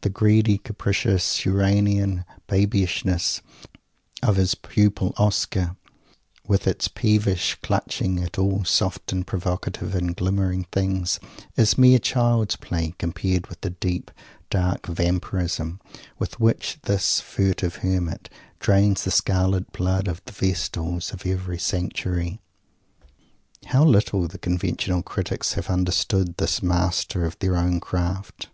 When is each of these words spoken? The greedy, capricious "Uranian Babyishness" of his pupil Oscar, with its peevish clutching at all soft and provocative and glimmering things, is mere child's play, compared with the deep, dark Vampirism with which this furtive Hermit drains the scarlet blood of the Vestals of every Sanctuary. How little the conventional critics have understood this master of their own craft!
The 0.00 0.10
greedy, 0.10 0.58
capricious 0.58 1.44
"Uranian 1.46 2.24
Babyishness" 2.48 3.40
of 4.20 4.34
his 4.34 4.56
pupil 4.56 5.14
Oscar, 5.16 5.76
with 6.44 6.66
its 6.66 6.88
peevish 6.88 7.56
clutching 7.62 8.18
at 8.20 8.36
all 8.36 8.64
soft 8.64 9.12
and 9.12 9.24
provocative 9.24 9.94
and 9.94 10.16
glimmering 10.16 10.66
things, 10.72 11.20
is 11.54 11.78
mere 11.78 12.00
child's 12.00 12.56
play, 12.56 12.96
compared 12.98 13.46
with 13.46 13.60
the 13.60 13.70
deep, 13.70 14.10
dark 14.50 14.88
Vampirism 14.88 15.80
with 16.18 16.40
which 16.40 16.80
this 16.82 17.20
furtive 17.20 17.76
Hermit 17.76 18.28
drains 18.58 19.04
the 19.04 19.12
scarlet 19.12 19.70
blood 19.72 20.08
of 20.08 20.20
the 20.24 20.32
Vestals 20.32 21.12
of 21.12 21.24
every 21.24 21.58
Sanctuary. 21.60 22.40
How 23.66 23.84
little 23.84 24.26
the 24.26 24.36
conventional 24.38 25.04
critics 25.04 25.52
have 25.52 25.70
understood 25.70 26.38
this 26.38 26.60
master 26.60 27.24
of 27.24 27.38
their 27.38 27.56
own 27.56 27.78
craft! 27.78 28.48